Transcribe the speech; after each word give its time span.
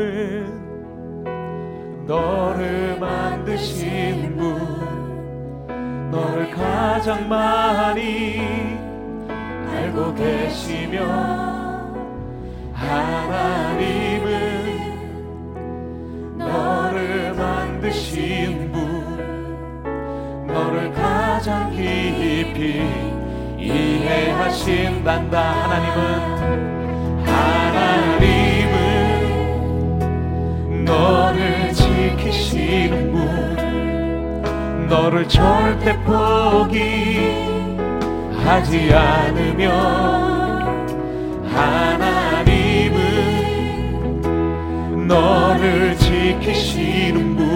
분은 0.00 0.56
너를 2.06 2.98
만드신 2.98 4.34
분 4.36 6.10
너를 6.10 6.50
가장 6.50 7.28
많이 7.28 8.40
알고 9.70 10.14
계시며 10.14 11.04
하나님은 12.72 14.30
너를 16.38 17.34
만드신 17.34 18.72
분 18.72 20.46
너를 20.46 20.90
가장 20.92 21.70
깊이 21.72 22.82
이해하신단다. 23.58 25.38
하나님은 25.38 26.69
너를 30.90 31.72
지키시는 31.72 33.12
분. 33.12 34.88
너를 34.88 35.28
절대 35.28 35.96
포기하지 36.02 36.82
않으며 38.92 39.70
하나님은 41.54 42.98
너를 45.06 45.96
지키시는 45.96 47.36
분. 47.36 47.46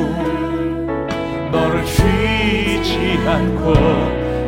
너를 1.50 1.84
쉬지 1.84 3.18
않고 3.26 3.74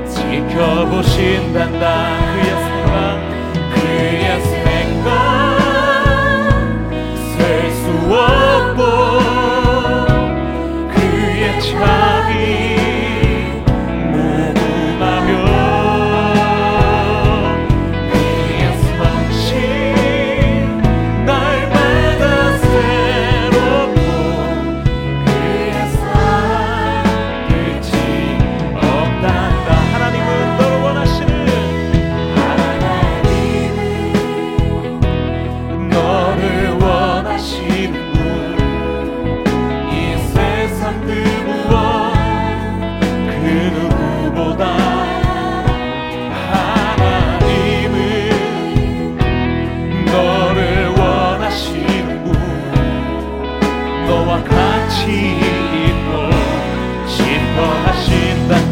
지켜보신단다. 0.08 1.84
그의 2.34 2.50
사랑. 2.50 3.35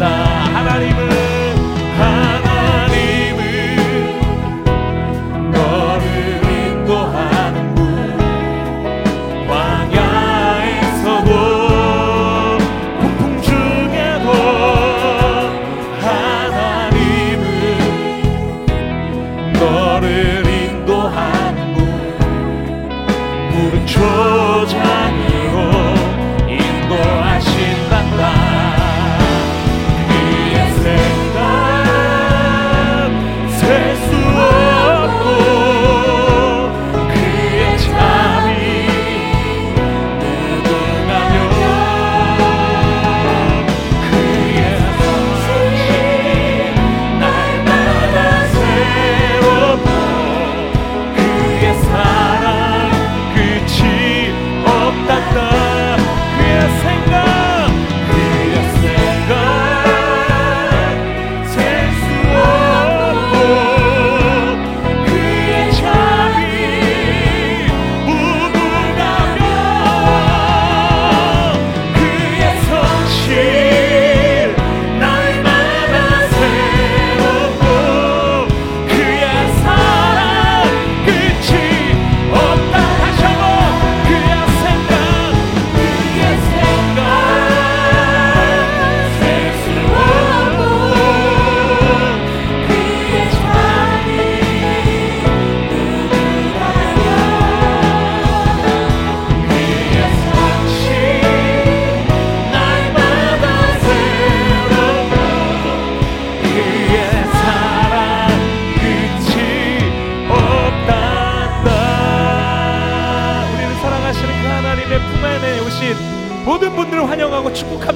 love. 0.05 0.34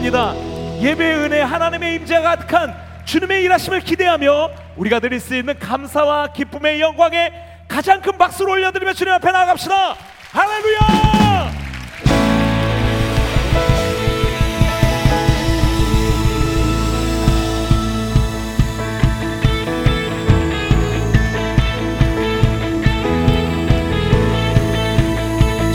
기도합니다. 0.09 0.35
예배 0.81 1.15
은혜 1.15 1.41
하나님의 1.43 1.97
임재가 1.97 2.37
가득한 2.37 2.75
주님의 3.05 3.45
일하심을 3.45 3.81
기대하며 3.81 4.51
우리가 4.77 5.01
드릴 5.01 5.21
수 5.21 5.35
있는 5.35 5.59
감사와 5.59 6.33
기쁨의 6.33 6.81
영광에 6.81 7.33
가장 7.69 8.01
큰 8.01 8.17
박수를 8.17 8.53
올려드리며 8.53 8.93
주님 8.95 9.13
앞에 9.15 9.31
나아갑시다. 9.31 9.97
할렐루야! 10.33 11.59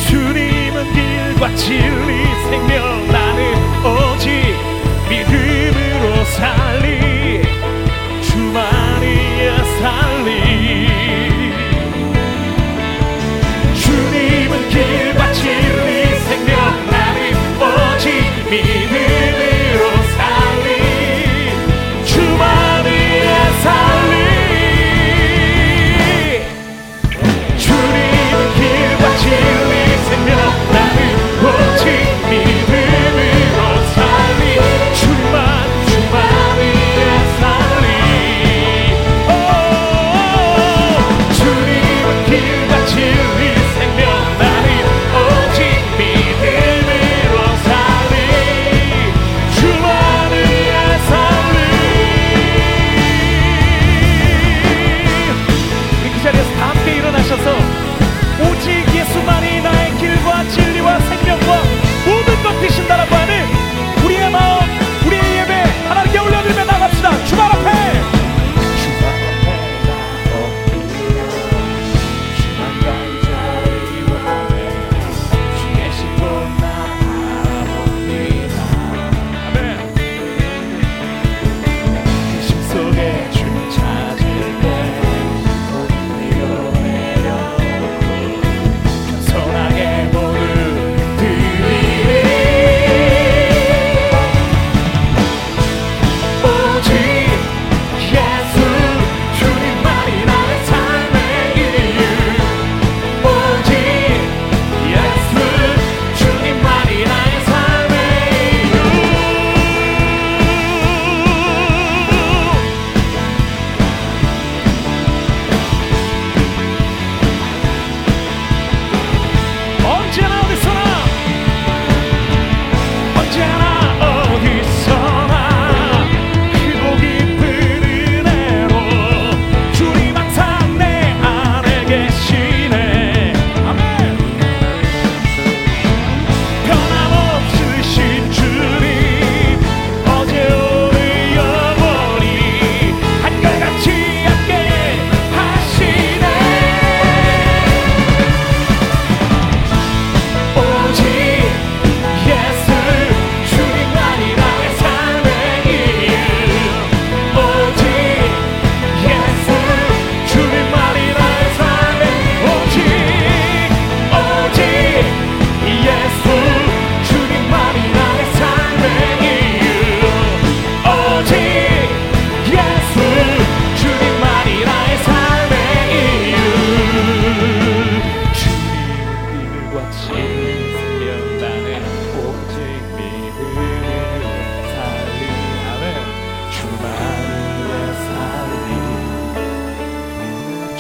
주님은 0.08 0.94
길과 0.94 1.56
진리 1.56 2.13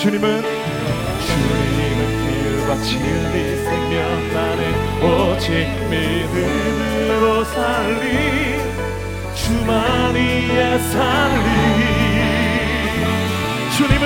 주님은 0.03 0.43
주님은 1.21 2.01
길과 2.27 2.75
진리 2.83 3.55
생명 3.55 4.33
나는 4.33 4.61
오직 5.01 5.47
믿음으로 5.89 7.45
살리 7.45 8.59
주만이의 9.33 10.79
살리. 10.91 11.47
주님은 13.77 14.05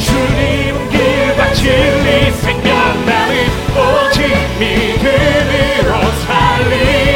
주님 0.00 0.90
길과 0.90 1.54
진리 1.54 2.32
생명 2.32 3.06
나는 3.06 3.32
오직 3.70 4.18
믿음으로 4.58 5.90
살리. 6.26 7.13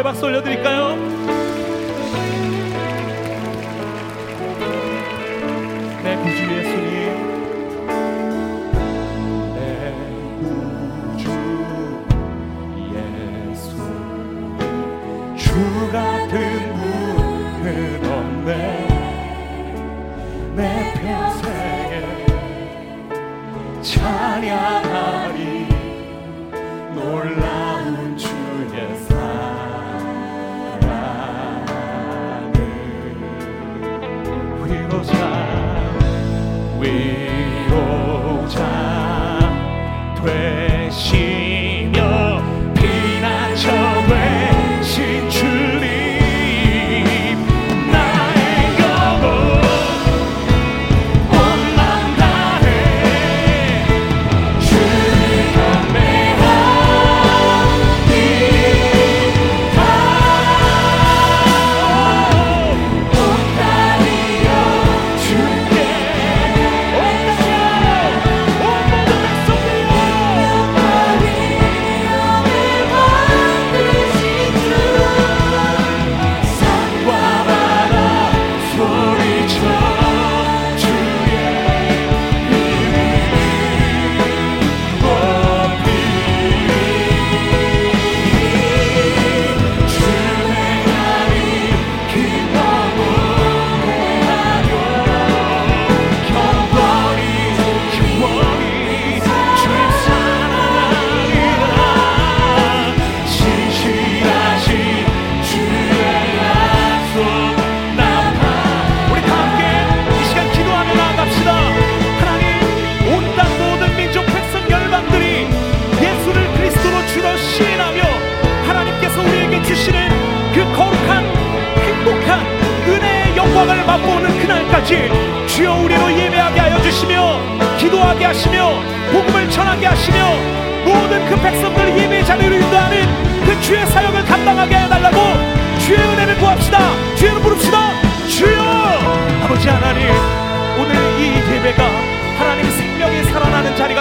기뻐의 0.00 0.02
박수 0.02 0.26
올려드릴까요? 0.26 0.96
네, 6.02 6.16
그 6.16 6.22
내 6.22 6.22
구주 6.22 6.40
예수님. 6.42 6.90
네, 9.54 9.58
그 10.38 10.40
내 10.40 10.52
구주 11.12 11.24
예수님. 12.94 13.84
주 15.36 15.44
같은 15.92 16.32
분은 16.74 17.66
없네. 18.10 18.50
내 20.56 20.60
평생에 20.94 21.92
찬양하리. 23.82 25.40
놀라. 26.94 27.59
we 36.80 37.19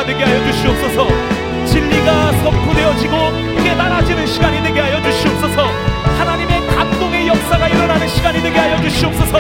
되게 0.10 0.24
하여 0.24 0.44
주시옵소서. 0.52 1.08
진리가 1.68 2.32
선포되어지고 2.32 3.16
깨달아지는 3.64 4.26
시간이 4.26 4.64
되게 4.64 4.80
하여 4.80 5.00
주시옵소서. 5.04 5.68
하나님의 6.18 6.66
감동의 6.66 7.28
역사가 7.28 7.68
일어나는 7.68 8.08
시간이 8.08 8.42
되게 8.42 8.58
하여 8.58 8.82
주시옵소서. 8.82 9.38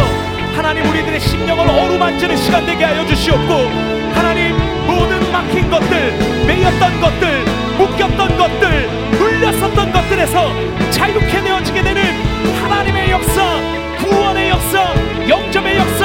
하나님 0.55 0.85
우리들의 0.85 1.19
심령을 1.21 1.67
어루만지는 1.67 2.37
시간 2.37 2.67
되게 2.67 2.83
하여 2.83 3.03
주시옵고 3.03 3.51
하나님 4.13 4.55
모든 4.85 5.31
막힌 5.31 5.71
것들 5.71 6.45
매였던 6.45 7.01
것들 7.01 7.45
묶였던 7.79 8.37
것들 8.37 8.89
눌렸었던 9.17 9.91
것들에서 9.91 10.53
자유케 10.91 11.41
되어지게 11.41 11.81
되는 11.81 12.03
하나님의 12.61 13.09
역사 13.09 13.59
구원의 13.97 14.49
역사 14.49 14.93
영점의 15.27 15.77
역사 15.77 15.98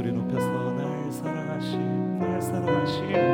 소리 0.00 0.12
높여서 0.12 0.70
날 0.70 1.12
사랑하심 1.12 2.18
날 2.20 2.40
사랑하심 2.40 3.29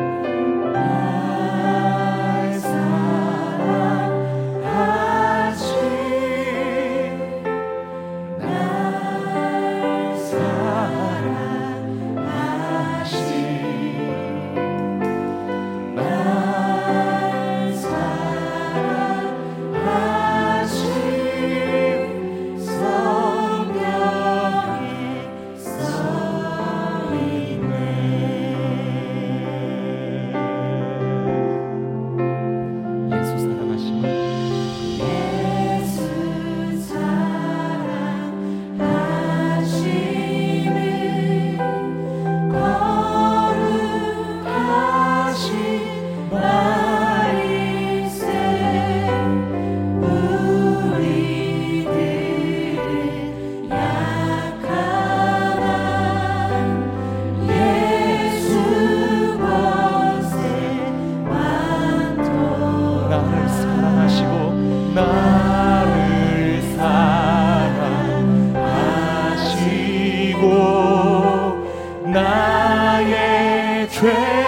treasure. 73.96 74.45